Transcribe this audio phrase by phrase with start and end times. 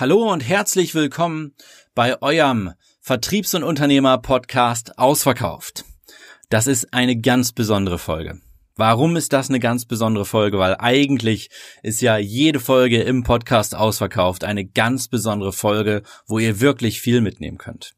[0.00, 1.56] Hallo und herzlich willkommen
[1.92, 5.84] bei eurem Vertriebs- und Unternehmer-Podcast Ausverkauft.
[6.50, 8.40] Das ist eine ganz besondere Folge.
[8.76, 10.56] Warum ist das eine ganz besondere Folge?
[10.60, 11.50] Weil eigentlich
[11.82, 17.20] ist ja jede Folge im Podcast ausverkauft eine ganz besondere Folge, wo ihr wirklich viel
[17.20, 17.94] mitnehmen könnt.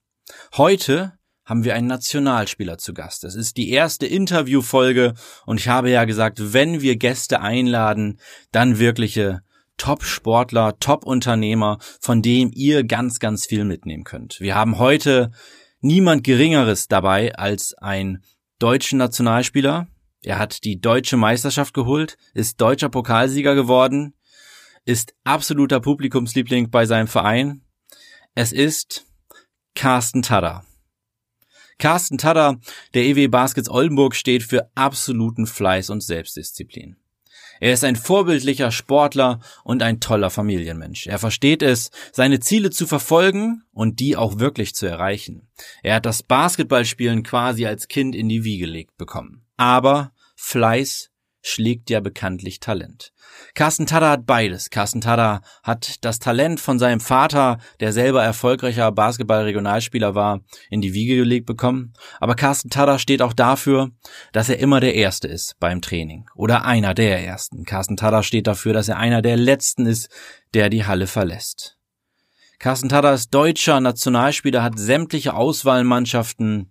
[0.57, 3.25] Heute haben wir einen Nationalspieler zu Gast.
[3.25, 5.13] Das ist die erste Interviewfolge
[5.45, 8.19] und ich habe ja gesagt, wenn wir Gäste einladen,
[8.53, 9.43] dann wirkliche
[9.81, 14.39] Top-Sportler, Top-Unternehmer, von dem ihr ganz, ganz viel mitnehmen könnt.
[14.39, 15.31] Wir haben heute
[15.81, 18.23] niemand Geringeres dabei als ein
[18.59, 19.89] deutschen Nationalspieler.
[20.23, 24.13] Er hat die deutsche Meisterschaft geholt, ist deutscher Pokalsieger geworden,
[24.85, 27.63] ist absoluter Publikumsliebling bei seinem Verein.
[28.35, 29.07] Es ist
[29.75, 30.63] Carsten Tada.
[31.79, 32.61] Carsten Tada,
[32.93, 37.00] der EW Baskets Oldenburg steht für absoluten Fleiß und Selbstdisziplin.
[37.61, 41.07] Er ist ein vorbildlicher Sportler und ein toller Familienmensch.
[41.07, 45.49] Er versteht es, seine Ziele zu verfolgen und die auch wirklich zu erreichen.
[45.83, 49.45] Er hat das Basketballspielen quasi als Kind in die Wiege gelegt bekommen.
[49.59, 51.10] Aber Fleiß
[51.43, 53.13] schlägt ja bekanntlich Talent.
[53.55, 54.71] Carsten Tada hat beides.
[54.71, 60.93] Carsten Tada hat das Talent von seinem Vater, der selber erfolgreicher Basketball-Regionalspieler war, in die
[60.93, 61.95] Wiege gelegt bekommen.
[62.19, 63.91] Aber Carsten Tada steht auch dafür,
[64.33, 66.29] dass er immer der Erste ist beim Training.
[66.35, 67.65] Oder einer der Ersten.
[67.65, 70.11] Carsten Tada steht dafür, dass er einer der Letzten ist,
[70.55, 71.79] der die Halle verlässt.
[72.59, 76.71] Carsten Tada ist deutscher Nationalspieler, hat sämtliche Auswahlmannschaften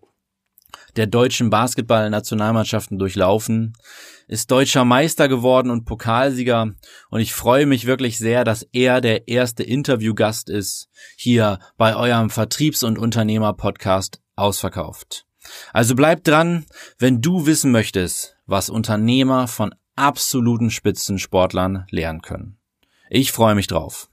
[0.96, 3.74] der deutschen Basketball-Nationalmannschaften durchlaufen,
[4.28, 6.72] ist deutscher Meister geworden und Pokalsieger
[7.10, 12.30] und ich freue mich wirklich sehr, dass er der erste Interviewgast ist hier bei eurem
[12.30, 15.26] Vertriebs- und Unternehmer-Podcast ausverkauft.
[15.74, 16.66] Also bleib dran,
[16.98, 22.60] wenn du wissen möchtest, was Unternehmer von absoluten Spitzensportlern lernen können.
[23.10, 24.10] Ich freue mich drauf.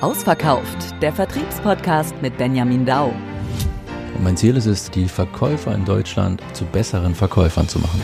[0.00, 3.12] Ausverkauft, der Vertriebspodcast mit Benjamin Dau.
[4.14, 8.00] Und mein Ziel ist es, die Verkäufer in Deutschland zu besseren Verkäufern zu machen.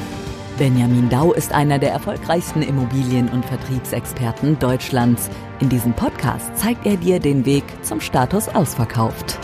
[0.58, 5.30] Benjamin Dau ist einer der erfolgreichsten Immobilien- und Vertriebsexperten Deutschlands.
[5.60, 9.38] In diesem Podcast zeigt er dir den Weg zum Status ausverkauft.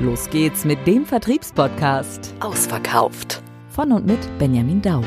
[0.00, 3.42] Los geht's mit dem Vertriebspodcast Ausverkauft.
[3.68, 5.02] Von und mit Benjamin Dau.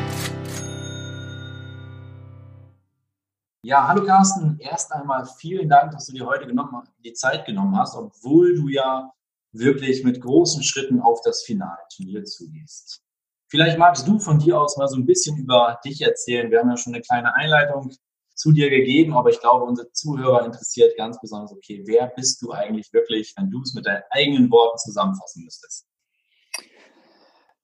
[3.65, 4.59] Ja, hallo Carsten.
[4.59, 8.67] Erst einmal vielen Dank, dass du dir heute genommen, die Zeit genommen hast, obwohl du
[8.67, 9.13] ja
[9.53, 13.01] wirklich mit großen Schritten auf das Finalturnier zugehst.
[13.47, 16.51] Vielleicht magst du von dir aus mal so ein bisschen über dich erzählen.
[16.51, 17.93] Wir haben ja schon eine kleine Einleitung
[18.35, 22.51] zu dir gegeben, aber ich glaube, unsere Zuhörer interessiert ganz besonders, okay, wer bist du
[22.51, 25.85] eigentlich wirklich, wenn du es mit deinen eigenen Worten zusammenfassen müsstest?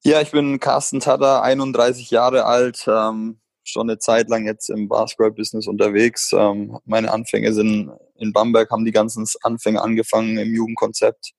[0.06, 4.88] Ja, ich bin Carsten Tada, 31 Jahre alt, ähm, schon eine Zeit lang jetzt im
[4.88, 6.34] Basketball-Business unterwegs.
[6.34, 11.34] Ähm, meine Anfänge sind in Bamberg, haben die ganzen Anfänge angefangen im Jugendkonzept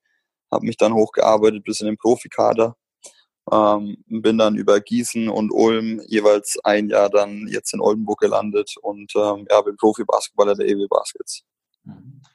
[0.51, 2.75] habe mich dann hochgearbeitet bis in den Profikader.
[3.51, 8.75] Ähm, bin dann über Gießen und Ulm jeweils ein Jahr dann jetzt in Oldenburg gelandet
[8.81, 11.43] und ähm, ja, bin Profi-Basketballer der EW Baskets.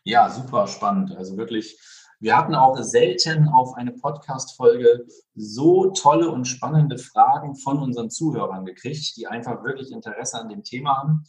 [0.03, 1.17] Ja, super spannend.
[1.17, 1.79] Also wirklich,
[2.19, 8.65] wir hatten auch selten auf eine Podcast-Folge so tolle und spannende Fragen von unseren Zuhörern
[8.65, 11.25] gekriegt, die einfach wirklich Interesse an dem Thema haben.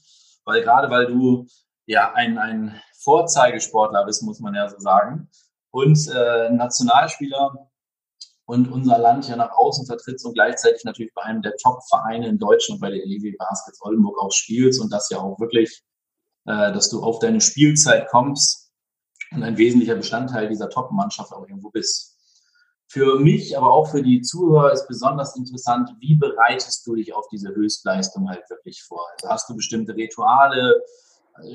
[0.45, 1.45] Weil gerade weil du
[1.85, 5.29] ja ein, ein Vorzeigesportler bist, muss man ja so sagen,
[5.71, 7.69] und äh, Nationalspieler
[8.45, 12.39] und unser Land ja nach außen vertrittst und gleichzeitig natürlich bei einem der Top-Vereine in
[12.39, 15.83] Deutschland, bei der EW Baskets Oldenburg auch spielst und das ja auch wirklich,
[16.45, 18.66] äh, dass du auf deine Spielzeit kommst
[19.31, 22.15] und ein wesentlicher Bestandteil dieser Top-Mannschaft auch irgendwo bist.
[22.89, 27.27] Für mich, aber auch für die Zuhörer ist besonders interessant, wie bereitest du dich auf
[27.29, 29.05] diese Höchstleistung halt wirklich vor?
[29.13, 30.81] Also hast du bestimmte Rituale?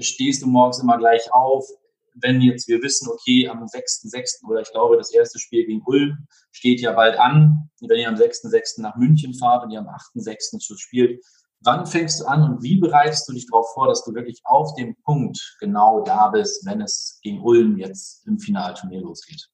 [0.00, 1.66] Stehst du morgens immer gleich auf?
[2.14, 4.44] wenn jetzt wir wissen, okay, am 6.6.
[4.48, 8.16] oder ich glaube, das erste Spiel gegen Ulm steht ja bald an, wenn ihr am
[8.16, 8.80] 6.6.
[8.80, 10.60] nach München fahrt und ihr am 8.6.
[10.62, 11.24] schon spielt,
[11.64, 14.74] wann fängst du an und wie bereitest du dich darauf vor, dass du wirklich auf
[14.74, 19.48] dem Punkt genau da bist, wenn es gegen Ulm jetzt im Finalturnier losgeht?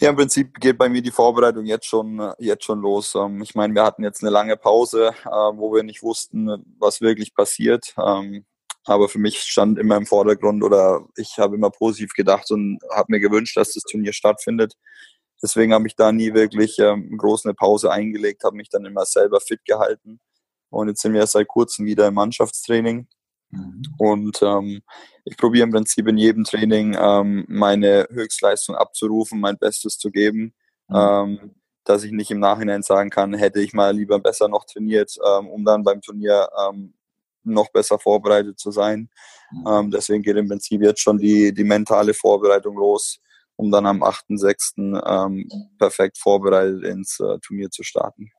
[0.00, 3.14] Ja, im Prinzip geht bei mir die Vorbereitung jetzt schon, jetzt schon los.
[3.14, 6.48] Ähm, ich meine, wir hatten jetzt eine lange Pause, äh, wo wir nicht wussten,
[6.78, 7.94] was wirklich passiert.
[7.96, 8.44] Ähm,
[8.84, 13.06] aber für mich stand immer im Vordergrund oder ich habe immer positiv gedacht und habe
[13.12, 14.74] mir gewünscht, dass das Turnier stattfindet.
[15.42, 19.04] Deswegen habe ich da nie wirklich ähm, groß eine Pause eingelegt, habe mich dann immer
[19.04, 20.20] selber fit gehalten.
[20.74, 23.06] Und jetzt sind wir seit kurzem wieder im Mannschaftstraining.
[23.50, 23.82] Mhm.
[23.98, 24.82] Und ähm,
[25.24, 30.54] ich probiere im Prinzip in jedem Training ähm, meine Höchstleistung abzurufen, mein Bestes zu geben,
[30.88, 30.96] mhm.
[30.96, 31.54] ähm,
[31.84, 35.48] dass ich nicht im Nachhinein sagen kann, hätte ich mal lieber besser noch trainiert, ähm,
[35.48, 36.94] um dann beim Turnier ähm,
[37.44, 39.10] noch besser vorbereitet zu sein.
[39.52, 39.66] Mhm.
[39.66, 43.20] Ähm, deswegen geht im Prinzip jetzt schon die, die mentale Vorbereitung los,
[43.56, 45.26] um dann am 8.6.
[45.26, 45.48] Ähm,
[45.78, 48.30] perfekt vorbereitet ins äh, Turnier zu starten.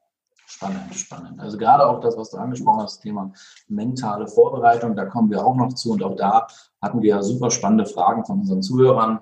[0.48, 1.40] Spannend, spannend.
[1.40, 3.34] Also gerade auch das, was du angesprochen hast, das Thema
[3.68, 6.48] mentale Vorbereitung, da kommen wir auch noch zu und auch da
[6.82, 9.20] hatten wir ja super spannende Fragen von unseren Zuhörern.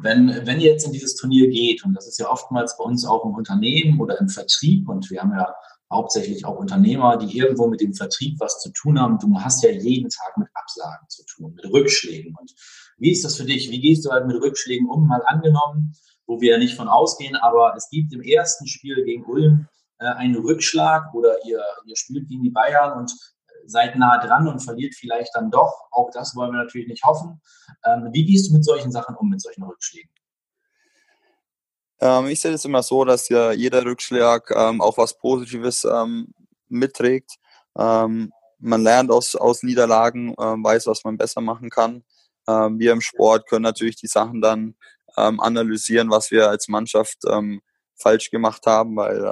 [0.00, 3.04] Wenn, wenn ihr jetzt in dieses Turnier geht, und das ist ja oftmals bei uns
[3.04, 5.52] auch im Unternehmen oder im Vertrieb, und wir haben ja
[5.90, 9.18] hauptsächlich auch Unternehmer, die irgendwo mit dem Vertrieb was zu tun haben.
[9.18, 12.36] Du hast ja jeden Tag mit Absagen zu tun, mit Rückschlägen.
[12.38, 12.52] Und
[12.98, 13.70] wie ist das für dich?
[13.70, 15.08] Wie gehst du halt mit Rückschlägen um?
[15.08, 15.94] Mal angenommen,
[16.26, 19.66] wo wir ja nicht von ausgehen, aber es gibt im ersten Spiel gegen Ulm
[19.98, 23.12] äh, einen Rückschlag oder ihr, ihr spielt gegen die Bayern und
[23.66, 25.88] seid nah dran und verliert vielleicht dann doch.
[25.90, 27.40] Auch das wollen wir natürlich nicht hoffen.
[27.84, 30.10] Ähm, wie gehst du mit solchen Sachen um, mit solchen Rückschlägen?
[32.00, 36.32] Ähm, ich sehe es immer so, dass ja jeder Rückschlag ähm, auch was Positives ähm,
[36.68, 37.32] mitträgt.
[37.76, 42.04] Ähm, man lernt aus, aus Niederlagen, ähm, weiß, was man besser machen kann.
[42.48, 44.74] Ähm, wir im Sport können natürlich die Sachen dann
[45.16, 47.24] analysieren, was wir als Mannschaft
[47.98, 49.24] falsch gemacht haben, weil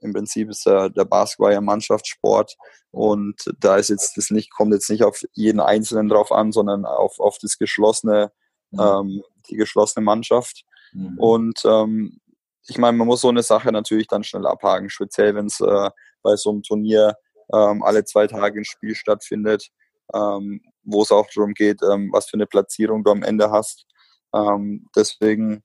[0.00, 2.56] im Prinzip ist der, der Basketball ja Mannschaftssport
[2.90, 6.84] und da ist jetzt das nicht, kommt jetzt nicht auf jeden Einzelnen drauf an, sondern
[6.84, 8.30] auf, auf das geschlossene,
[8.70, 9.22] mhm.
[9.50, 10.64] die geschlossene Mannschaft.
[10.92, 11.18] Mhm.
[11.18, 12.20] Und ähm,
[12.68, 15.90] ich meine, man muss so eine Sache natürlich dann schnell abhaken, speziell wenn es äh,
[16.22, 17.16] bei so einem Turnier
[17.52, 19.68] ähm, alle zwei Tage ein Spiel stattfindet,
[20.14, 23.86] ähm, wo es auch darum geht, ähm, was für eine Platzierung du am Ende hast.
[24.34, 25.62] Ähm, deswegen,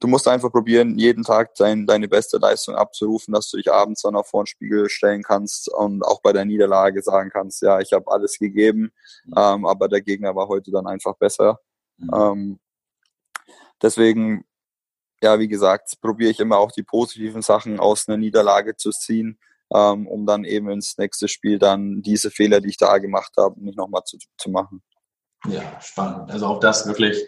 [0.00, 4.02] du musst einfach probieren, jeden Tag dein, deine beste Leistung abzurufen, dass du dich abends
[4.02, 7.80] dann auch vor den Spiegel stellen kannst und auch bei der Niederlage sagen kannst, ja,
[7.80, 8.92] ich habe alles gegeben,
[9.24, 9.34] mhm.
[9.36, 11.60] ähm, aber der Gegner war heute dann einfach besser.
[11.98, 12.10] Mhm.
[12.12, 12.60] Ähm,
[13.82, 14.44] deswegen
[15.22, 19.38] ja, wie gesagt, probiere ich immer auch die positiven Sachen aus einer Niederlage zu ziehen,
[19.72, 23.62] ähm, um dann eben ins nächste Spiel dann diese Fehler, die ich da gemacht habe,
[23.62, 24.82] nicht nochmal zu, zu machen.
[25.46, 26.30] Ja, spannend.
[26.30, 27.22] Also auch das wirklich,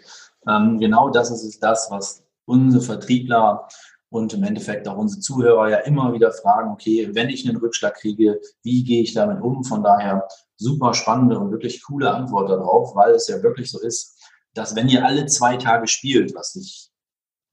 [0.47, 3.67] ähm, genau das ist es das, was unsere Vertriebler
[4.09, 7.95] und im Endeffekt auch unsere Zuhörer ja immer wieder fragen, okay, wenn ich einen Rückschlag
[7.95, 9.63] kriege, wie gehe ich damit um?
[9.63, 14.19] Von daher super spannende und wirklich coole Antwort darauf, weil es ja wirklich so ist,
[14.53, 16.92] dass wenn ihr alle zwei Tage spielt, was ich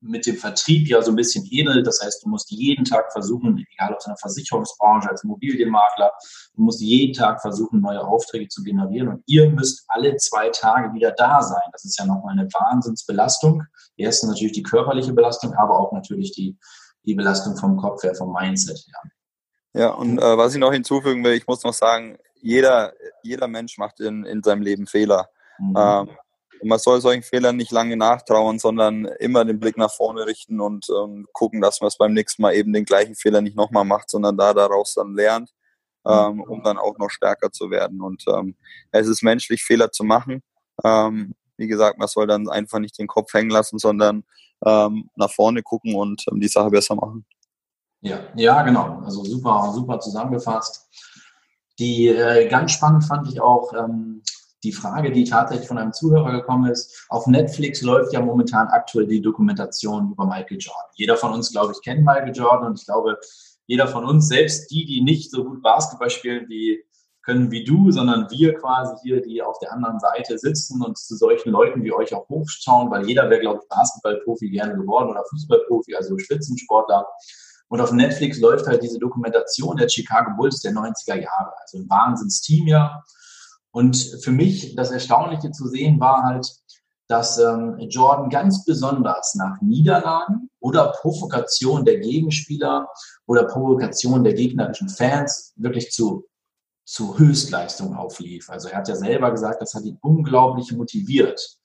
[0.00, 1.86] mit dem Vertrieb ja so ein bisschen ähnelt.
[1.86, 6.10] Das heißt, du musst jeden Tag versuchen, egal ob in der Versicherungsbranche, als Immobilienmakler,
[6.54, 10.94] du musst jeden Tag versuchen, neue Aufträge zu generieren und ihr müsst alle zwei Tage
[10.94, 11.68] wieder da sein.
[11.72, 13.64] Das ist ja nochmal eine Wahnsinnsbelastung.
[13.96, 16.56] Erstens natürlich die körperliche Belastung, aber auch natürlich die,
[17.04, 19.10] die Belastung vom Kopf her, vom Mindset her.
[19.72, 22.92] Ja, und äh, was ich noch hinzufügen will, ich muss noch sagen, jeder,
[23.22, 25.28] jeder Mensch macht in, in seinem Leben Fehler.
[25.58, 25.74] Mhm.
[25.76, 26.10] Ähm,
[26.60, 30.60] und man soll solchen Fehlern nicht lange nachtrauern, sondern immer den Blick nach vorne richten
[30.60, 33.84] und ähm, gucken, dass man es beim nächsten Mal eben den gleichen Fehler nicht nochmal
[33.84, 35.50] macht, sondern da daraus dann lernt,
[36.06, 38.00] ähm, um dann auch noch stärker zu werden.
[38.00, 38.56] Und ähm,
[38.90, 40.42] es ist menschlich, Fehler zu machen.
[40.84, 44.24] Ähm, wie gesagt, man soll dann einfach nicht den Kopf hängen lassen, sondern
[44.64, 47.24] ähm, nach vorne gucken und ähm, die Sache besser machen.
[48.02, 49.02] Ja, ja, genau.
[49.04, 50.88] Also super, super zusammengefasst.
[51.78, 54.22] Die äh, ganz spannend fand ich auch ähm,
[54.62, 57.06] die Frage, die tatsächlich von einem Zuhörer gekommen ist.
[57.08, 60.90] Auf Netflix läuft ja momentan aktuell die Dokumentation über Michael Jordan.
[60.94, 63.18] Jeder von uns, glaube ich, kennt Michael Jordan und ich glaube,
[63.66, 66.84] jeder von uns, selbst die, die nicht so gut Basketball spielen, die
[67.22, 71.16] können wie du, sondern wir quasi hier, die auf der anderen Seite sitzen und zu
[71.16, 75.22] solchen Leuten wie euch auch hochschauen, weil jeder wäre, glaube ich, Basketballprofi gerne geworden oder
[75.30, 77.06] Fußballprofi, also Spitzensportler.
[77.68, 81.52] Und auf Netflix läuft halt diese Dokumentation der Chicago Bulls der 90er Jahre.
[81.60, 83.04] Also ein Wahnsinnsteam ja.
[83.72, 86.46] Und für mich das Erstaunliche zu sehen war halt,
[87.10, 92.88] dass ähm, Jordan ganz besonders nach Niederlagen oder Provokation der Gegenspieler
[93.26, 96.24] oder Provokation der gegnerischen Fans wirklich zu,
[96.84, 98.48] zu Höchstleistung auflief.
[98.48, 101.58] Also er hat ja selber gesagt, das hat ihn unglaublich motiviert.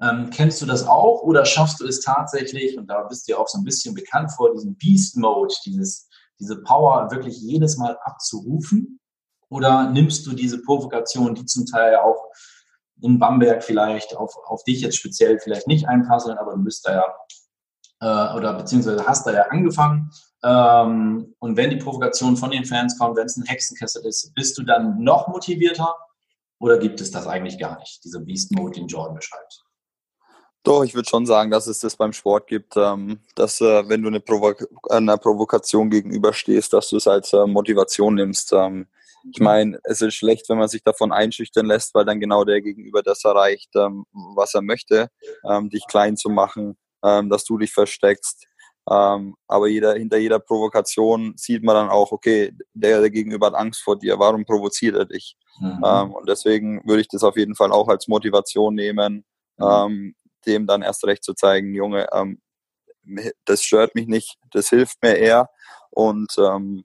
[0.00, 3.38] Ähm, kennst du das auch oder schaffst du es tatsächlich, und da bist du ja
[3.38, 7.98] auch so ein bisschen bekannt vor, diesem Beast Mode, dieses, diese Power wirklich jedes Mal
[8.04, 8.98] abzurufen?
[9.50, 12.32] Oder nimmst du diese Provokation, die zum Teil auch
[13.02, 16.94] in Bamberg vielleicht auf, auf dich jetzt speziell vielleicht nicht einpassen, aber du bist da
[16.94, 17.04] ja
[18.00, 20.10] äh, oder beziehungsweise hast da ja angefangen.
[20.42, 24.56] Ähm, und wenn die Provokation von den Fans kommt, wenn es ein Hexenkessel ist, bist
[24.56, 25.94] du dann noch motivierter
[26.58, 29.64] oder gibt es das eigentlich gar nicht, diese Beast Mode, den Jordan beschreibt?
[30.62, 34.02] Doch, ich würde schon sagen, dass es das beim Sport gibt, ähm, dass äh, wenn
[34.02, 34.54] du eine Provo
[34.90, 38.52] einer Provokation gegenüberstehst, dass du es als äh, Motivation nimmst.
[38.52, 38.86] Ähm,
[39.30, 42.60] ich meine, es ist schlecht, wenn man sich davon einschüchtern lässt, weil dann genau der
[42.60, 45.08] Gegenüber das erreicht, ähm, was er möchte,
[45.48, 48.46] ähm, dich klein zu machen, ähm, dass du dich versteckst.
[48.90, 53.54] Ähm, aber jeder, hinter jeder Provokation sieht man dann auch, okay, der, der Gegenüber hat
[53.54, 55.36] Angst vor dir, warum provoziert er dich?
[55.60, 55.82] Mhm.
[55.84, 59.24] Ähm, und deswegen würde ich das auf jeden Fall auch als Motivation nehmen,
[59.58, 59.66] mhm.
[59.66, 60.14] ähm,
[60.46, 62.08] dem dann erst recht zu zeigen, Junge,
[63.44, 65.50] das stört mich nicht, das hilft mir eher.
[65.90, 66.84] Und ähm,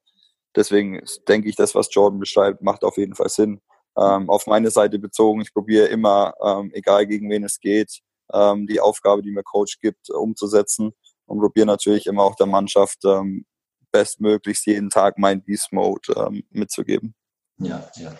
[0.56, 3.62] deswegen denke ich, das, was Jordan beschreibt, macht auf jeden Fall Sinn.
[3.98, 8.02] Ähm, auf meine Seite bezogen, ich probiere immer, ähm, egal gegen wen es geht,
[8.34, 10.92] ähm, die Aufgabe, die mir Coach gibt, umzusetzen
[11.26, 13.46] und probiere natürlich immer auch der Mannschaft ähm,
[13.92, 17.16] bestmöglichst jeden Tag mein Beast Mode ähm, mitzugeben.
[17.60, 18.14] Ja, ja.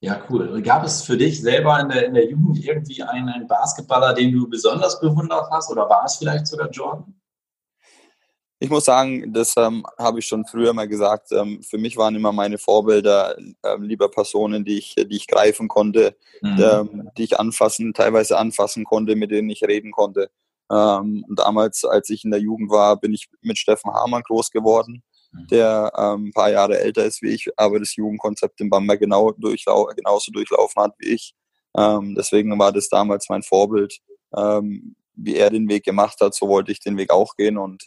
[0.00, 0.60] Ja, cool.
[0.62, 4.32] Gab es für dich selber in der, in der Jugend irgendwie einen, einen Basketballer, den
[4.32, 7.14] du besonders bewundert hast oder war es vielleicht sogar Jordan?
[8.58, 11.30] Ich muss sagen, das ähm, habe ich schon früher mal gesagt.
[11.30, 15.68] Ähm, für mich waren immer meine Vorbilder ähm, lieber Personen, die ich, die ich greifen
[15.68, 16.58] konnte, mhm.
[16.58, 20.30] Ähm, die ich anfassen, teilweise anfassen konnte, mit denen ich reden konnte.
[20.72, 25.02] Ähm, damals, als ich in der Jugend war, bin ich mit Steffen Hamann groß geworden,
[25.32, 25.46] mhm.
[25.48, 29.32] der ähm, ein paar Jahre älter ist wie ich, aber das Jugendkonzept in Bamberg genau
[29.32, 31.34] durchlau genauso durchlaufen hat wie ich.
[32.16, 33.98] deswegen war das damals mein Vorbild.
[35.18, 37.84] wie er den Weg gemacht hat, so wollte ich den Weg auch gehen und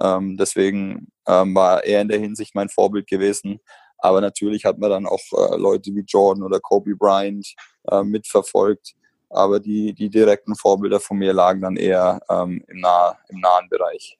[0.00, 3.60] ähm, deswegen ähm, war er in der Hinsicht mein Vorbild gewesen.
[3.98, 7.54] Aber natürlich hat man dann auch äh, Leute wie Jordan oder Kobe Bryant
[7.90, 8.94] äh, mitverfolgt.
[9.30, 13.68] Aber die, die direkten Vorbilder von mir lagen dann eher ähm, im, nah, im nahen
[13.68, 14.18] Bereich.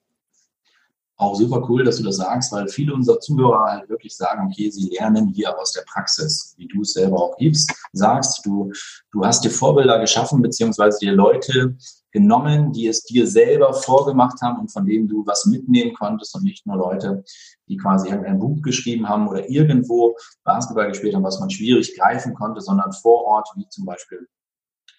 [1.16, 4.68] Auch super cool, dass du das sagst, weil viele unserer Zuhörer halt wirklich sagen, okay,
[4.70, 8.72] sie lernen hier aus der Praxis, wie du es selber auch gibst, sagst, du,
[9.12, 11.76] du hast dir Vorbilder geschaffen, beziehungsweise dir Leute
[12.14, 16.44] genommen, die es dir selber vorgemacht haben und von denen du was mitnehmen konntest und
[16.44, 17.24] nicht nur Leute,
[17.68, 22.32] die quasi ein Buch geschrieben haben oder irgendwo Basketball gespielt haben, was man schwierig greifen
[22.34, 24.28] konnte, sondern vor Ort, wie zum Beispiel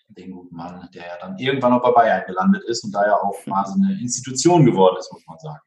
[0.10, 3.16] den guten Mann, der ja dann irgendwann auch bei Bayern gelandet ist und da ja
[3.16, 5.62] auch quasi eine Institution geworden ist, muss man sagen.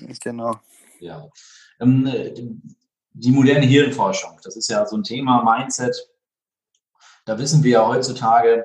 [0.00, 0.14] Ja.
[0.22, 0.54] Genau.
[1.00, 1.28] Ja.
[1.80, 2.62] Ähm,
[3.12, 5.96] die moderne Hirnforschung, das ist ja so ein Thema, Mindset.
[7.24, 8.64] Da wissen wir ja heutzutage,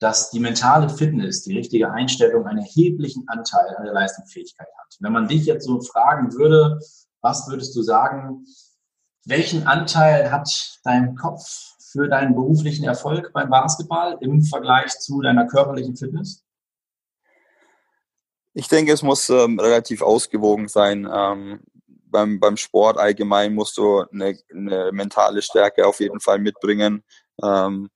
[0.00, 4.96] dass die mentale Fitness, die richtige Einstellung einen erheblichen Anteil an der Leistungsfähigkeit hat.
[5.00, 6.78] Wenn man dich jetzt so fragen würde,
[7.20, 8.46] was würdest du sagen,
[9.26, 15.46] welchen Anteil hat dein Kopf für deinen beruflichen Erfolg beim Basketball im Vergleich zu deiner
[15.46, 16.44] körperlichen Fitness?
[18.54, 21.08] Ich denke, es muss ähm, relativ ausgewogen sein.
[21.12, 21.60] Ähm,
[22.10, 27.04] beim, beim Sport allgemein musst du eine, eine mentale Stärke auf jeden Fall mitbringen.
[27.42, 27.90] Ähm,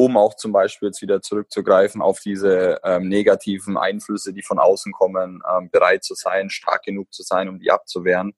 [0.00, 4.92] um auch zum Beispiel jetzt wieder zurückzugreifen auf diese ähm, negativen Einflüsse, die von außen
[4.92, 8.32] kommen, ähm, bereit zu sein, stark genug zu sein, um die abzuwehren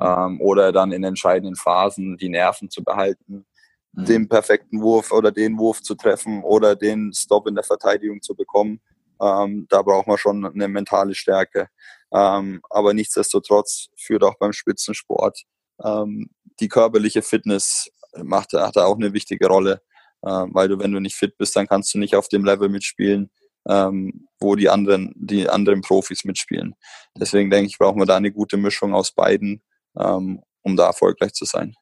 [0.00, 3.46] ähm, oder dann in entscheidenden Phasen die Nerven zu behalten,
[3.92, 4.04] mhm.
[4.06, 8.34] den perfekten Wurf oder den Wurf zu treffen oder den Stop in der Verteidigung zu
[8.34, 8.80] bekommen.
[9.22, 11.68] Ähm, da braucht man schon eine mentale Stärke.
[12.12, 15.44] Ähm, aber nichtsdestotrotz führt auch beim Spitzensport
[15.80, 16.28] ähm,
[16.58, 19.80] die körperliche Fitness macht, hat da auch eine wichtige Rolle
[20.24, 23.30] weil du, wenn du nicht fit bist, dann kannst du nicht auf dem Level mitspielen,
[23.68, 26.74] ähm, wo die anderen, die anderen Profis mitspielen.
[27.18, 29.62] Deswegen denke ich, brauchen wir da eine gute Mischung aus beiden,
[29.98, 31.74] ähm, um da erfolgreich zu sein.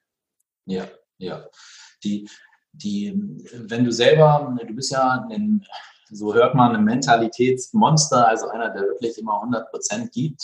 [0.66, 1.44] Ja, ja.
[2.04, 2.28] Die,
[2.72, 3.12] die,
[3.52, 5.64] wenn du selber, du bist ja ein,
[6.10, 10.42] so hört man, ein Mentalitätsmonster, also einer, der wirklich immer 100 Prozent gibt.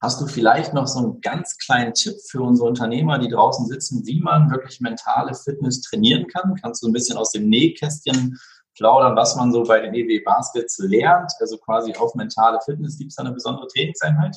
[0.00, 4.04] Hast du vielleicht noch so einen ganz kleinen Tipp für unsere Unternehmer, die draußen sitzen,
[4.04, 6.54] wie man wirklich mentale Fitness trainieren kann?
[6.60, 8.38] Kannst du ein bisschen aus dem Nähkästchen
[8.76, 11.32] plaudern, was man so bei den EW Baskets lernt?
[11.40, 12.98] Also quasi auf mentale Fitness.
[12.98, 14.36] Gibt es da eine besondere Trainingseinheit?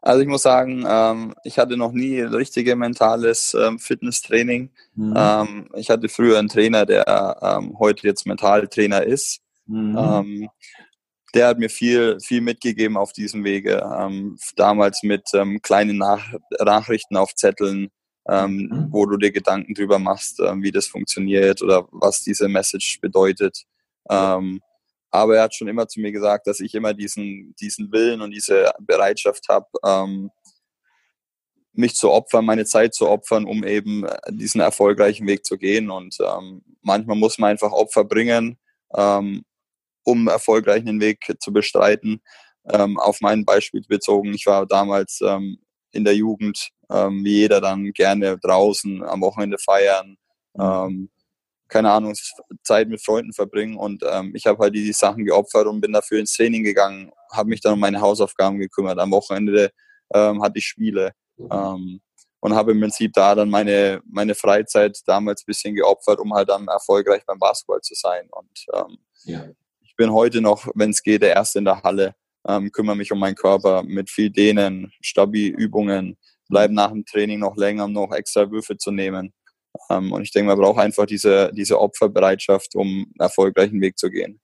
[0.00, 4.70] Also ich muss sagen, ähm, ich hatte noch nie ein richtiges mentales ähm, Fitnesstraining.
[4.94, 5.14] Mhm.
[5.14, 9.42] Ähm, ich hatte früher einen Trainer, der heute jetzt Mentaltrainer ist.
[9.66, 10.48] Mhm.
[11.34, 13.82] Der hat mir viel, viel mitgegeben auf diesem Wege.
[13.98, 16.24] Ähm, damals mit ähm, kleinen Nach
[16.60, 17.88] Nachrichten auf Zetteln,
[18.28, 18.88] ähm, mhm.
[18.90, 23.64] wo du dir Gedanken drüber machst, ähm, wie das funktioniert oder was diese Message bedeutet.
[24.10, 24.60] Ähm,
[25.10, 28.30] aber er hat schon immer zu mir gesagt, dass ich immer diesen, diesen Willen und
[28.30, 30.30] diese Bereitschaft habe, ähm,
[31.74, 35.90] mich zu opfern, meine Zeit zu opfern, um eben diesen erfolgreichen Weg zu gehen.
[35.90, 36.18] Und
[36.82, 38.58] manchmal muss man einfach Opfer bringen,
[38.94, 39.42] ähm,
[40.04, 42.22] um erfolgreich den Weg zu bestreiten.
[42.70, 45.58] Ähm, auf mein Beispiel bezogen, ich war damals ähm,
[45.90, 50.16] in der Jugend, ähm, wie jeder dann gerne draußen am Wochenende feiern,
[50.58, 51.10] ähm,
[51.68, 52.14] keine Ahnung,
[52.62, 56.20] Zeit mit Freunden verbringen und ähm, ich habe halt die, Sachen geopfert und bin dafür
[56.20, 58.98] ins Training gegangen, habe mich dann um meine Hausaufgaben gekümmert.
[58.98, 59.70] Am Wochenende
[60.14, 65.46] ähm, hatte ich Spiele und habe im Prinzip da dann meine, meine Freizeit damals ein
[65.46, 68.28] bisschen geopfert, um halt dann erfolgreich beim Basketball zu sein.
[68.30, 68.66] Und
[69.24, 69.61] ja ich
[70.02, 72.16] bin heute noch, wenn es geht, der Erste in der Halle.
[72.48, 76.18] ähm, kümmere mich um meinen Körper mit viel Dehnen, Stabi-Übungen,
[76.48, 79.32] bleibe nach dem Training noch länger, um noch extra Würfe zu nehmen.
[79.90, 84.10] Ähm, und ich denke, man braucht einfach diese, diese Opferbereitschaft, um einen erfolgreichen Weg zu
[84.10, 84.40] gehen.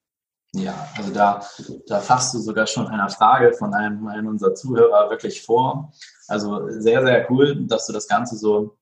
[0.54, 1.44] Ja, also da,
[1.88, 5.92] da fasst du sogar schon einer Frage von einem, einem unserer Zuhörer wirklich vor.
[6.28, 8.78] Also sehr, sehr cool, dass du das Ganze so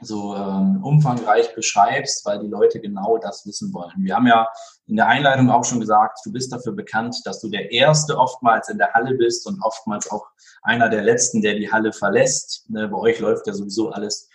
[0.00, 3.92] so ähm, umfangreich beschreibst, weil die Leute genau das wissen wollen.
[3.96, 4.48] Wir haben ja
[4.86, 8.68] in der Einleitung auch schon gesagt, du bist dafür bekannt, dass du der Erste oftmals
[8.68, 10.26] in der Halle bist und oftmals auch
[10.62, 12.68] einer der Letzten, der die Halle verlässt.
[12.68, 14.28] Ne, bei euch läuft ja sowieso alles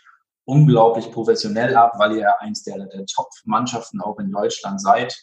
[0.45, 5.15] unglaublich professionell ab, weil ihr ja eins der, der Top-Mannschaften auch in Deutschland seid.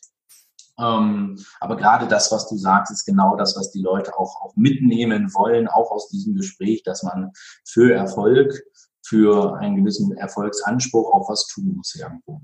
[0.79, 4.55] Ähm, aber gerade das, was du sagst, ist genau das, was die Leute auch, auch
[4.57, 7.33] mitnehmen wollen, auch aus diesem Gespräch, dass man
[7.65, 8.63] für Erfolg
[9.07, 12.41] für einen gewissen Erfolgsanspruch auch was tun muss irgendwo.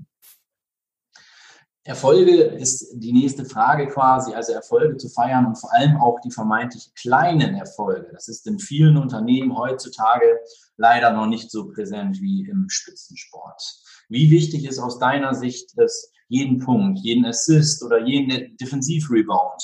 [1.85, 6.31] Erfolge ist die nächste Frage quasi, also Erfolge zu feiern und vor allem auch die
[6.31, 8.09] vermeintlich kleinen Erfolge.
[8.13, 10.39] Das ist in vielen Unternehmen heutzutage
[10.77, 13.61] leider noch nicht so präsent wie im Spitzensport.
[14.07, 19.61] Wie wichtig ist aus deiner Sicht es, jeden Punkt, jeden Assist oder jeden Defensivrebound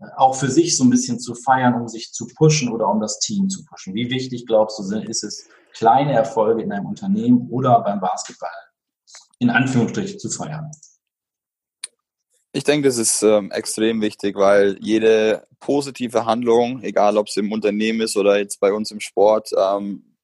[0.00, 3.00] äh, auch für sich so ein bisschen zu feiern, um sich zu pushen oder um
[3.00, 3.94] das Team zu pushen?
[3.94, 8.50] Wie wichtig glaubst du, ist es, kleine Erfolge in einem Unternehmen oder beim Basketball
[9.38, 10.70] in Anführungsstrichen zu feiern?
[12.52, 17.52] Ich denke, das ist ähm, extrem wichtig, weil jede positive Handlung, egal ob es im
[17.52, 20.16] Unternehmen ist oder jetzt bei uns im Sport, ähm,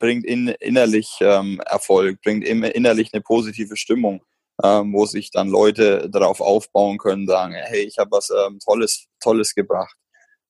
[0.00, 4.22] bringt in, innerlich ähm, Erfolg, bringt innerlich eine positive Stimmung,
[4.64, 9.06] ähm, wo sich dann Leute darauf aufbauen können, sagen, hey, ich habe was ähm, Tolles,
[9.20, 9.96] Tolles gebracht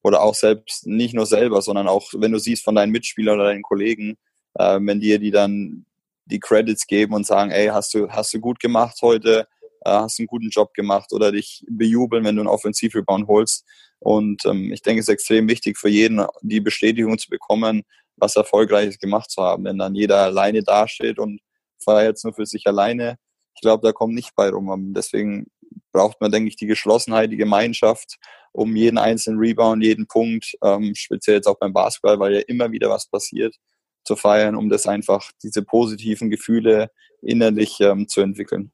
[0.04, 3.48] oder auch selbst nicht nur selber, sondern auch wenn du siehst von deinen Mitspielern oder
[3.48, 4.16] deinen Kollegen,
[4.54, 5.86] äh, wenn dir die dann
[6.26, 9.48] die Credits geben und sagen, ey, hast du, hast du gut gemacht heute,
[9.80, 13.64] äh, hast einen guten Job gemacht oder dich bejubeln, wenn du einen Offensivrebound holst.
[13.98, 17.82] Und ähm, ich denke, es ist extrem wichtig für jeden, die Bestätigung zu bekommen,
[18.16, 19.64] was Erfolgreiches gemacht zu haben.
[19.64, 21.40] Wenn dann jeder alleine dasteht und
[21.82, 23.16] feiert nur für sich alleine,
[23.54, 24.92] ich glaube, da kommt nicht bei rum.
[24.94, 25.46] Deswegen
[25.92, 28.18] braucht man, denke ich, die Geschlossenheit, die Gemeinschaft
[28.54, 32.70] um jeden einzelnen Rebound, jeden Punkt, ähm, speziell jetzt auch beim Basketball, weil ja immer
[32.70, 33.56] wieder was passiert,
[34.04, 36.90] zu feiern, um das einfach, diese positiven Gefühle
[37.20, 38.70] innerlich ähm, zu entwickeln.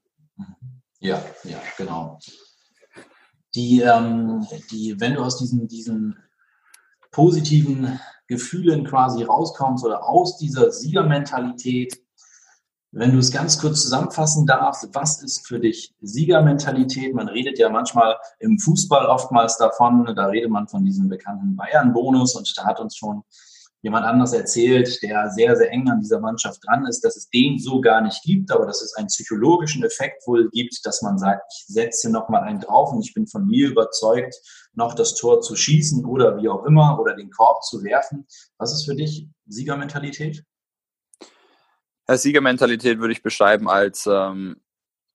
[0.99, 2.19] Ja, ja, genau.
[3.55, 6.15] Die, ähm, die, wenn du aus diesen, diesen
[7.11, 11.99] positiven Gefühlen quasi rauskommst oder aus dieser Siegermentalität
[12.91, 17.13] wenn du es ganz kurz zusammenfassen darfst, was ist für dich Siegermentalität?
[17.13, 22.35] Man redet ja manchmal im Fußball oftmals davon, da redet man von diesem bekannten Bayern-Bonus
[22.35, 23.23] und da hat uns schon
[23.81, 27.57] jemand anders erzählt, der sehr, sehr eng an dieser Mannschaft dran ist, dass es den
[27.57, 31.41] so gar nicht gibt, aber dass es einen psychologischen Effekt wohl gibt, dass man sagt,
[31.51, 34.35] ich setze nochmal einen drauf und ich bin von mir überzeugt,
[34.73, 38.27] noch das Tor zu schießen oder wie auch immer oder den Korb zu werfen.
[38.57, 40.43] Was ist für dich Siegermentalität?
[42.07, 44.57] Siegermentalität würde ich beschreiben als, ähm,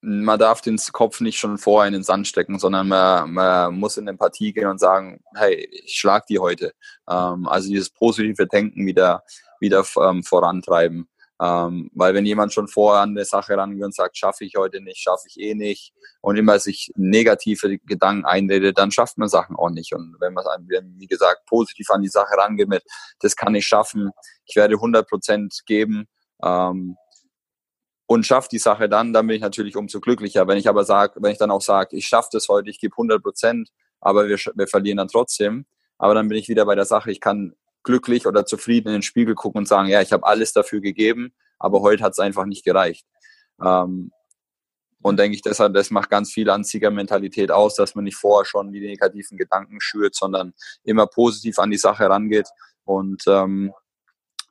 [0.01, 3.97] man darf den Kopf nicht schon vorher in den Sand stecken, sondern man, man muss
[3.97, 6.75] in eine Partie gehen und sagen, hey, ich schlag die heute.
[7.09, 9.25] Ähm, also dieses positive Denken wieder,
[9.59, 11.09] wieder ähm, vorantreiben.
[11.41, 14.81] Ähm, weil wenn jemand schon vorher an eine Sache rangeht und sagt, schaffe ich heute
[14.81, 19.57] nicht, schaffe ich eh nicht und immer sich negative Gedanken einredet, dann schafft man Sachen
[19.57, 19.93] auch nicht.
[19.93, 22.85] Und wenn man, wie gesagt, positiv an die Sache rangeht mit,
[23.21, 24.13] das kann ich schaffen,
[24.47, 26.07] ich werde 100 Prozent geben,
[26.43, 26.97] ähm,
[28.07, 30.47] und schaffe die Sache dann, dann bin ich natürlich umso glücklicher.
[30.47, 32.95] Wenn ich aber sage, wenn ich dann auch sage, ich schaffe das heute, ich gebe
[32.95, 33.71] 100 Prozent,
[34.01, 35.67] aber wir, wir verlieren dann trotzdem,
[35.99, 39.03] aber dann bin ich wieder bei der Sache, ich kann glücklich oder zufrieden in den
[39.03, 42.45] Spiegel gucken und sagen, ja, ich habe alles dafür gegeben, aber heute hat es einfach
[42.45, 43.07] nicht gereicht.
[43.63, 44.13] Ähm,
[45.03, 48.45] und denke ich, deshalb, das macht ganz viel an Siegermentalität aus, dass man nicht vorher
[48.45, 52.49] schon die negativen Gedanken schürt, sondern immer positiv an die Sache rangeht
[52.85, 53.73] und ähm,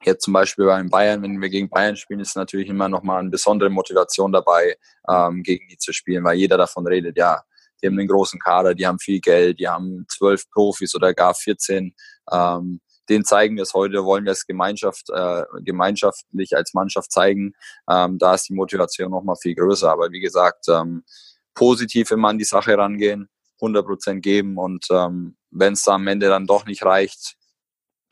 [0.04, 3.30] Jetzt zum Beispiel beim Bayern, wenn wir gegen Bayern spielen, ist natürlich immer nochmal eine
[3.30, 4.78] besondere Motivation dabei,
[5.10, 7.42] ähm, gegen die zu spielen, weil jeder davon redet, ja,
[7.82, 11.34] die haben einen großen Kader, die haben viel Geld, die haben zwölf Profis oder gar
[11.34, 11.96] 14.
[12.32, 17.54] Ähm, den zeigen wir es heute, wollen wir es Gemeinschaft, äh, gemeinschaftlich als Mannschaft zeigen.
[17.90, 19.92] Ähm, da ist die Motivation nochmal viel größer.
[19.92, 21.04] Aber wie gesagt, ähm,
[21.54, 23.30] positiv immer an die Sache rangehen,
[23.62, 27.36] 100 Prozent geben und ähm, wenn es am Ende dann doch nicht reicht,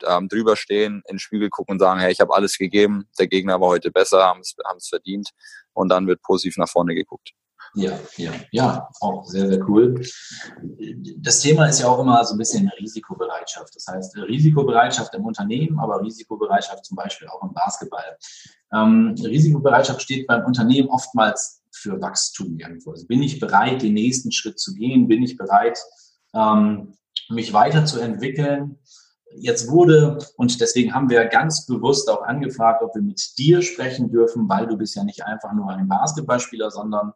[0.06, 3.26] ähm, drüber stehen, in den Spiegel gucken und sagen, hey, ich habe alles gegeben, der
[3.26, 5.30] Gegner war heute besser, haben es verdient
[5.72, 7.32] und dann wird positiv nach vorne geguckt.
[7.76, 10.00] Ja, ja, ja, auch sehr, sehr cool.
[11.18, 13.74] Das Thema ist ja auch immer so ein bisschen Risikobereitschaft.
[13.74, 18.16] Das heißt, Risikobereitschaft im Unternehmen, aber Risikobereitschaft zum Beispiel auch im Basketball.
[18.72, 22.92] Ähm, Risikobereitschaft steht beim Unternehmen oftmals für Wachstum irgendwo.
[22.92, 25.08] Also bin ich bereit, den nächsten Schritt zu gehen?
[25.08, 25.78] Bin ich bereit,
[26.32, 26.96] ähm,
[27.28, 28.78] mich weiterzuentwickeln.
[29.36, 34.10] Jetzt wurde, und deswegen haben wir ganz bewusst auch angefragt, ob wir mit dir sprechen
[34.10, 37.12] dürfen, weil du bist ja nicht einfach nur ein Basketballspieler, sondern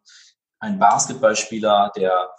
[0.59, 2.29] ein Basketballspieler, der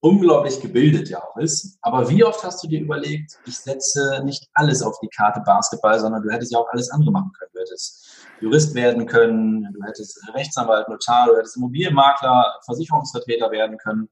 [0.00, 1.78] unglaublich gebildet ja auch ist.
[1.80, 5.98] Aber wie oft hast du dir überlegt, ich setze nicht alles auf die Karte Basketball,
[5.98, 7.50] sondern du hättest ja auch alles andere machen können.
[7.54, 14.08] Du hättest Jurist werden können, du hättest Rechtsanwalt, Notar, du hättest Immobilienmakler, Versicherungsvertreter werden können.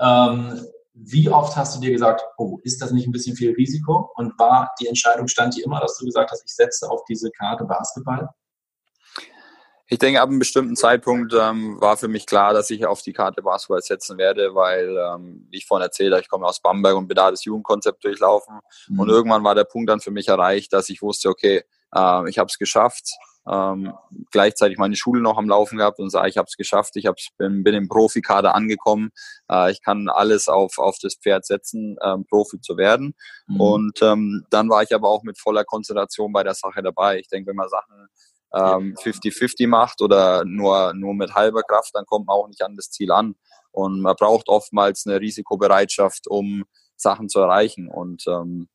[0.00, 4.10] Ähm, wie oft hast du dir gesagt, oh, ist das nicht ein bisschen viel Risiko?
[4.16, 7.30] Und war die Entscheidung stand dir immer, dass du gesagt hast, ich setze auf diese
[7.30, 8.28] Karte Basketball?
[9.92, 13.12] Ich denke, ab einem bestimmten Zeitpunkt ähm, war für mich klar, dass ich auf die
[13.12, 16.96] Karte Basketball setzen werde, weil, ähm, wie ich vorhin erzählt habe, ich komme aus Bamberg
[16.96, 18.60] und bin da das Jugendkonzept durchlaufen.
[18.88, 19.00] Mhm.
[19.00, 22.38] Und irgendwann war der Punkt dann für mich erreicht, dass ich wusste, okay, äh, ich
[22.38, 23.10] habe es geschafft.
[23.48, 23.94] Ähm,
[24.30, 27.30] gleichzeitig meine Schule noch am Laufen gehabt und sage, ich habe es geschafft, ich hab's,
[27.38, 29.10] bin, bin im Profikader angekommen,
[29.50, 33.14] äh, ich kann alles auf, auf das Pferd setzen, ähm, Profi zu werden.
[33.46, 33.60] Mhm.
[33.60, 37.18] Und ähm, dann war ich aber auch mit voller Konzentration bei der Sache dabei.
[37.18, 38.08] Ich denke, wenn man Sachen
[38.52, 42.76] 50-50 ähm, macht oder nur, nur mit halber Kraft, dann kommt man auch nicht an
[42.76, 43.36] das Ziel an.
[43.70, 46.64] Und man braucht oftmals eine Risikobereitschaft, um
[46.96, 47.88] Sachen zu erreichen.
[47.88, 48.68] Und ähm,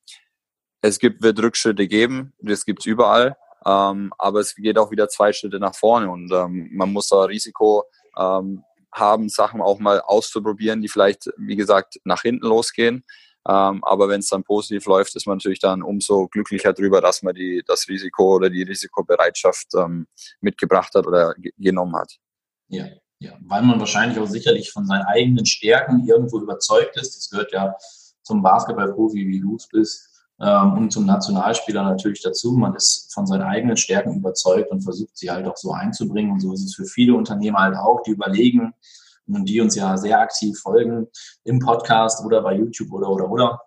[0.82, 5.10] es gibt, wird Rückschritte geben, das gibt es überall, ähm, aber es geht auch wieder
[5.10, 7.84] zwei Schritte nach vorne und ähm, man muss da Risiko
[8.18, 13.04] ähm, haben, Sachen auch mal auszuprobieren, die vielleicht, wie gesagt, nach hinten losgehen.
[13.48, 17.22] Ähm, aber wenn es dann positiv läuft, ist man natürlich dann umso glücklicher darüber, dass
[17.22, 20.08] man die, das Risiko oder die Risikobereitschaft ähm,
[20.42, 22.16] mitgebracht hat oder genommen hat.
[22.70, 22.88] Ja,
[23.20, 27.16] ja, weil man wahrscheinlich auch sicherlich von seinen eigenen Stärken irgendwo überzeugt ist.
[27.16, 27.76] Das gehört ja
[28.24, 32.52] zum Basketballprofi, wie du es bist, und zum Nationalspieler natürlich dazu.
[32.54, 36.32] Man ist von seinen eigenen Stärken überzeugt und versucht sie halt auch so einzubringen.
[36.32, 38.74] Und so ist es für viele Unternehmer halt auch, die überlegen,
[39.28, 41.08] und die uns ja sehr aktiv folgen
[41.44, 43.62] im Podcast oder bei YouTube oder oder oder,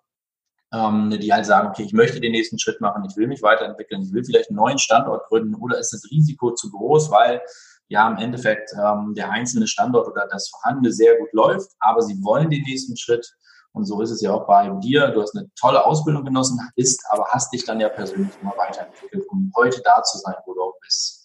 [0.73, 4.01] ähm, die halt sagen, okay, ich möchte den nächsten Schritt machen, ich will mich weiterentwickeln,
[4.03, 7.41] ich will vielleicht einen neuen Standort gründen oder ist das Risiko zu groß, weil
[7.87, 12.21] ja im Endeffekt ähm, der einzelne Standort oder das vorhandene sehr gut läuft, aber sie
[12.23, 13.35] wollen den nächsten Schritt.
[13.71, 15.09] Und so ist es ja auch bei dir.
[15.09, 19.25] Du hast eine tolle Ausbildung genossen, bist, aber hast dich dann ja persönlich immer weiterentwickelt,
[19.29, 21.19] um heute da zu sein, wo du auch bist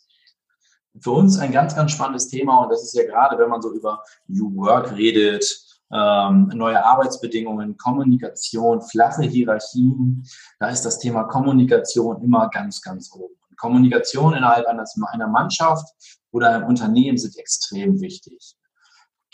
[1.00, 3.72] für uns ein ganz, ganz spannendes Thema und das ist ja gerade, wenn man so
[3.72, 5.44] über New Work redet,
[5.92, 10.24] ähm, neue Arbeitsbedingungen, Kommunikation, flache Hierarchien,
[10.58, 13.34] da ist das Thema Kommunikation immer ganz, ganz oben.
[13.56, 15.86] Kommunikation innerhalb einer Mannschaft
[16.32, 18.56] oder einem Unternehmen sind extrem wichtig.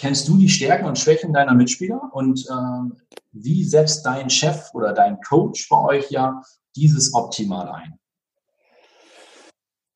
[0.00, 2.96] Kennst du die Stärken und Schwächen deiner Mitspieler und ähm,
[3.32, 6.40] wie setzt dein Chef oder dein Coach bei euch ja
[6.74, 7.98] dieses optimal ein?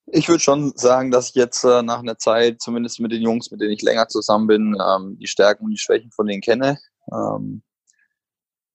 [0.08, 3.50] Ich würde schon sagen, dass ich jetzt äh, nach einer Zeit, zumindest mit den Jungs,
[3.50, 6.78] mit denen ich länger zusammen bin, ähm, die Stärken und die Schwächen von denen kenne.
[7.10, 7.62] Ähm,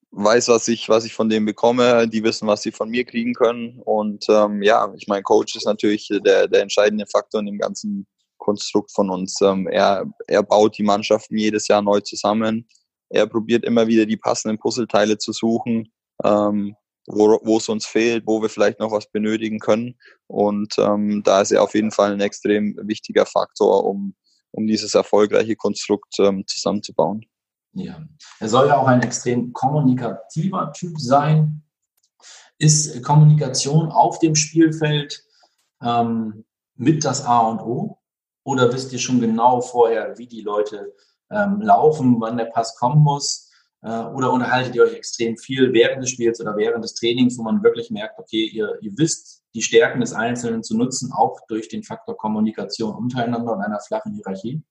[0.09, 3.35] weiß, was ich, was ich von denen bekomme, die wissen, was sie von mir kriegen
[3.35, 3.79] können.
[3.85, 8.07] Und ähm, ja, ich meine, Coach ist natürlich der, der entscheidende Faktor in dem ganzen
[8.49, 9.39] Konstrukt von uns.
[9.41, 12.67] Ähm, er, er baut die Mannschaften jedes Jahr neu zusammen.
[13.09, 15.91] Er probiert immer wieder die passenden Puzzleteile zu suchen.
[16.23, 16.75] Ähm,
[17.09, 19.95] wo, wo es uns fehlt, wo wir vielleicht noch was benötigen können.
[20.27, 24.13] Und ähm, da ist er auf jeden Fall ein extrem wichtiger Faktor, um,
[24.51, 27.25] um dieses erfolgreiche Konstrukt ähm, zusammenzubauen.
[27.73, 28.03] Ja,
[28.39, 31.63] er soll ja auch ein extrem kommunikativer Typ sein.
[32.57, 35.23] Ist Kommunikation auf dem Spielfeld
[35.81, 37.98] ähm, mit das A und O?
[38.49, 40.95] Oder wisst ihr schon genau vorher, wie die Leute
[41.29, 43.51] ähm, laufen, wann der Pass kommen muss?
[43.83, 47.43] Äh, oder unterhaltet ihr euch extrem viel während des Spiels oder während des Trainings, wo
[47.43, 51.67] man wirklich merkt, okay, ihr, ihr wisst, die Stärken des Einzelnen zu nutzen, auch durch
[51.69, 54.63] den Faktor Kommunikation untereinander und einer flachen Hierarchie?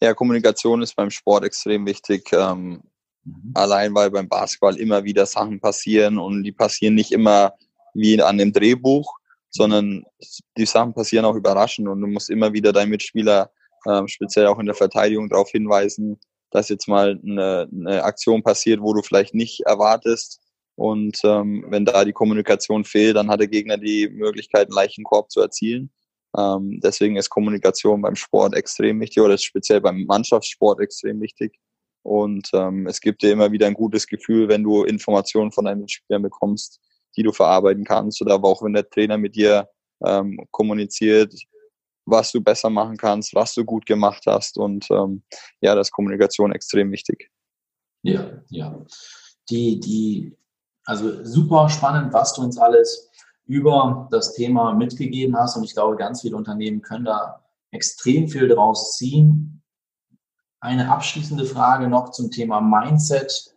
[0.00, 2.32] Ja, Kommunikation ist beim Sport extrem wichtig.
[2.32, 2.84] Ähm,
[3.24, 3.50] mhm.
[3.54, 7.54] Allein weil beim Basketball immer wieder Sachen passieren und die passieren nicht immer
[7.94, 9.18] wie an dem Drehbuch,
[9.54, 10.04] sondern
[10.58, 13.50] die Sachen passieren auch überraschend und du musst immer wieder deinen Mitspieler,
[13.88, 16.18] ähm, speziell auch in der Verteidigung, darauf hinweisen,
[16.50, 20.40] dass jetzt mal eine, eine Aktion passiert, wo du vielleicht nicht erwartest.
[20.76, 25.04] Und ähm, wenn da die Kommunikation fehlt, dann hat der Gegner die Möglichkeit, einen leichten
[25.04, 25.92] Korb zu erzielen.
[26.36, 31.60] Ähm, deswegen ist Kommunikation beim Sport extrem wichtig oder speziell beim Mannschaftssport extrem wichtig.
[32.02, 35.88] Und ähm, es gibt dir immer wieder ein gutes Gefühl, wenn du Informationen von deinen
[35.88, 36.80] Spielern bekommst,
[37.16, 38.20] die du verarbeiten kannst.
[38.22, 39.68] Oder aber auch wenn der Trainer mit dir
[40.04, 41.34] ähm, kommuniziert,
[42.06, 44.58] was du besser machen kannst, was du gut gemacht hast.
[44.58, 45.22] Und ähm,
[45.60, 47.30] ja, das ist Kommunikation extrem wichtig.
[48.02, 48.84] Ja, ja.
[49.48, 50.36] Die, die,
[50.84, 53.10] also super spannend, was du uns alles
[53.46, 55.56] über das Thema mitgegeben hast.
[55.56, 59.62] Und ich glaube, ganz viele Unternehmen können da extrem viel draus ziehen.
[60.60, 63.53] Eine abschließende Frage noch zum Thema Mindset.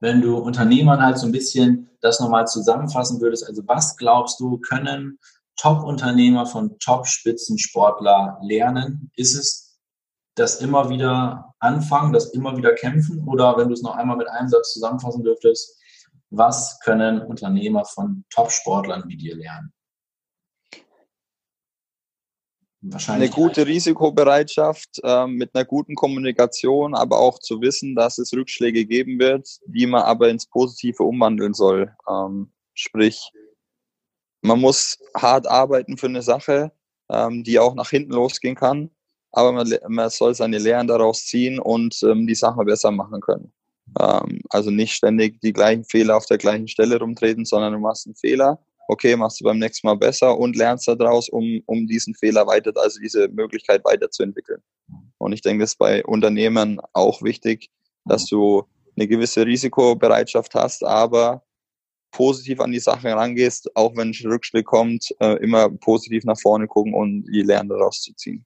[0.00, 3.46] Wenn du Unternehmern halt so ein bisschen das nochmal zusammenfassen würdest.
[3.46, 5.18] Also was glaubst du, können
[5.56, 9.10] Top-Unternehmer von Top-Spitzensportler lernen?
[9.16, 9.78] Ist es
[10.34, 13.26] das immer wieder anfangen, das immer wieder kämpfen?
[13.26, 15.80] Oder wenn du es noch einmal mit einem Satz zusammenfassen dürftest,
[16.30, 19.72] was können Unternehmer von Top-Sportlern wie dir lernen?
[22.88, 28.32] Wahrscheinlich eine gute Risikobereitschaft äh, mit einer guten Kommunikation, aber auch zu wissen, dass es
[28.32, 31.92] Rückschläge geben wird, die man aber ins Positive umwandeln soll.
[32.08, 33.32] Ähm, sprich,
[34.42, 36.70] man muss hart arbeiten für eine Sache,
[37.10, 38.90] ähm, die auch nach hinten losgehen kann,
[39.32, 43.52] aber man, man soll seine Lehren daraus ziehen und ähm, die Sache besser machen können.
[44.00, 48.06] Ähm, also nicht ständig die gleichen Fehler auf der gleichen Stelle rumtreten, sondern du machst
[48.06, 52.14] einen Fehler okay, machst du beim nächsten Mal besser und lernst daraus, um, um diesen
[52.14, 54.62] Fehler weiter, also diese Möglichkeit weiterzuentwickeln.
[55.18, 57.70] Und ich denke, das ist bei Unternehmen auch wichtig,
[58.04, 58.64] dass du
[58.96, 61.42] eine gewisse Risikobereitschaft hast, aber
[62.12, 66.66] positiv an die Sache rangehst, auch wenn ein Rückschlag kommt, äh, immer positiv nach vorne
[66.66, 68.44] gucken und die Lernen daraus zu ziehen.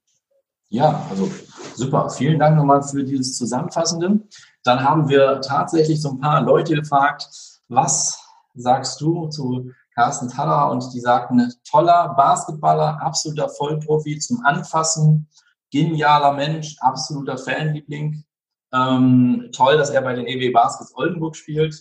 [0.70, 1.30] Ja, also
[1.74, 2.10] super.
[2.10, 4.20] Vielen Dank nochmal für dieses Zusammenfassende.
[4.64, 7.28] Dann haben wir tatsächlich so ein paar Leute gefragt,
[7.68, 8.18] was
[8.54, 15.28] sagst du zu Carsten Taller und die sagten, toller Basketballer, absoluter Vollprofi zum Anfassen,
[15.70, 18.24] genialer Mensch, absoluter Fanliebling.
[18.72, 21.74] Ähm, toll, dass er bei den EW Baskets Oldenburg spielt.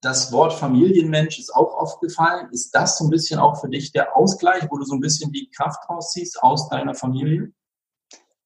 [0.00, 2.48] Das Wort Familienmensch ist auch oft gefallen.
[2.52, 5.30] Ist das so ein bisschen auch für dich der Ausgleich, wo du so ein bisschen
[5.30, 7.52] die Kraft rausziehst aus deiner Familie?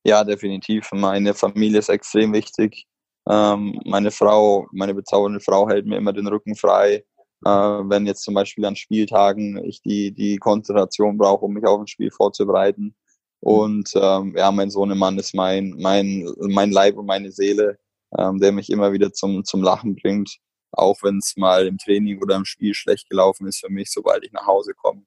[0.02, 0.90] Ja, definitiv.
[0.90, 2.88] Meine Familie ist extrem wichtig.
[3.28, 7.04] Ähm, meine Frau, meine bezaubernde Frau hält mir immer den Rücken frei
[7.44, 11.80] äh, wenn jetzt zum Beispiel an Spieltagen ich die, die Konzentration brauche, um mich auf
[11.80, 12.94] ein Spiel vorzubereiten.
[13.40, 17.78] Und ähm, ja, mein Sohnemann ist mein, mein, mein Leib und meine Seele,
[18.16, 20.38] ähm, der mich immer wieder zum, zum Lachen bringt,
[20.72, 24.24] auch wenn es mal im Training oder im Spiel schlecht gelaufen ist für mich, sobald
[24.24, 25.02] ich nach Hause komme.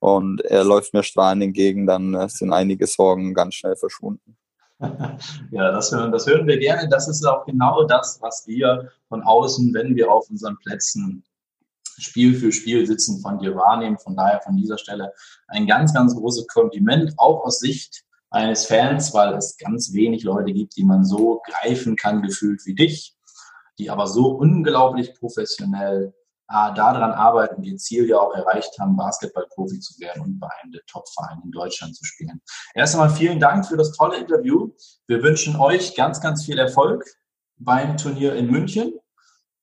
[0.00, 4.36] Und er läuft mir strahlend entgegen, dann äh, sind einige Sorgen ganz schnell verschwunden.
[5.52, 6.86] Ja, das hören, das hören wir gerne.
[6.88, 11.24] Das ist auch genau das, was wir von außen, wenn wir auf unseren Plätzen
[12.02, 13.98] Spiel für Spiel sitzen von dir wahrnehmen.
[13.98, 15.12] Von daher von dieser Stelle
[15.48, 20.52] ein ganz, ganz großes Kompliment, auch aus Sicht eines Fans, weil es ganz wenig Leute
[20.52, 23.16] gibt, die man so greifen kann, gefühlt wie dich,
[23.78, 26.12] die aber so unglaublich professionell
[26.48, 30.72] äh, daran arbeiten, ihr Ziel ja auch erreicht haben, Basketballprofi zu werden und bei einem
[30.72, 32.40] der Top-Vereine in Deutschland zu spielen.
[32.74, 34.70] Erst einmal vielen Dank für das tolle Interview.
[35.08, 37.04] Wir wünschen euch ganz, ganz viel Erfolg
[37.58, 38.92] beim Turnier in München.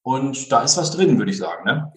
[0.01, 1.63] Und da ist was drin, würde ich sagen.
[1.63, 1.93] Ne?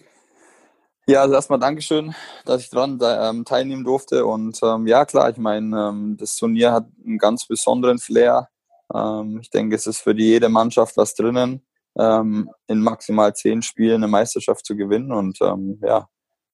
[1.09, 4.25] Ja, also erstmal Dankeschön, dass ich dran ähm, teilnehmen durfte.
[4.25, 8.49] Und ähm, ja, klar, ich meine, ähm, das Turnier hat einen ganz besonderen Flair.
[8.93, 11.65] Ähm, ich denke, es ist für jede Mannschaft was drinnen,
[11.97, 15.13] ähm, in maximal zehn Spielen eine Meisterschaft zu gewinnen.
[15.13, 16.09] Und ähm, ja,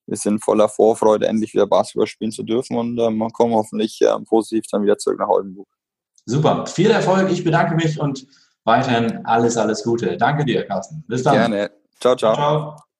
[0.05, 4.23] wir sind voller Vorfreude, endlich wieder Basketball spielen zu dürfen und ähm, kommen hoffentlich ähm,
[4.25, 5.67] positiv dann wieder zurück nach Oldenburg.
[6.25, 7.31] Super, viel Erfolg.
[7.31, 8.27] Ich bedanke mich und
[8.65, 10.15] weiterhin alles, alles Gute.
[10.15, 11.03] Danke dir, Carsten.
[11.07, 11.33] Bis dann.
[11.33, 11.71] Gerne.
[11.99, 12.15] ciao.
[12.15, 12.35] ciao.
[12.35, 12.92] ciao.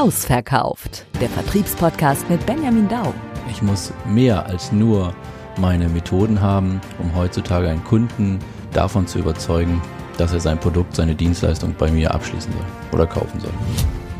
[0.00, 1.04] Ausverkauft.
[1.20, 3.12] Der Vertriebspodcast mit Benjamin Dau.
[3.50, 5.12] Ich muss mehr als nur
[5.58, 8.38] meine Methoden haben, um heutzutage einen Kunden
[8.72, 9.82] davon zu überzeugen,
[10.16, 13.52] dass er sein Produkt, seine Dienstleistung bei mir abschließen soll oder kaufen soll.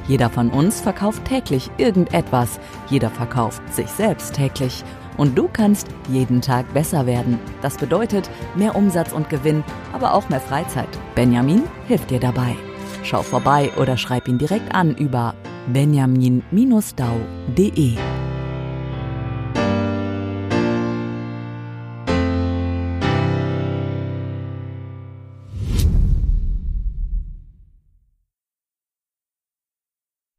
[0.07, 2.61] Jeder von uns verkauft täglich irgendetwas.
[2.91, 4.85] Jeder verkauft sich selbst täglich.
[5.17, 7.39] Und du kannst jeden Tag besser werden.
[7.63, 9.65] Das bedeutet mehr Umsatz und Gewinn,
[9.95, 10.91] aber auch mehr Freizeit.
[11.15, 12.55] Benjamin hilft dir dabei.
[13.03, 15.35] Schau vorbei oder schreib ihn direkt an über
[15.69, 18.20] benjamin-dau.de